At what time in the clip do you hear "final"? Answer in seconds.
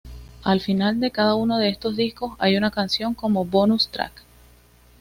0.61-0.99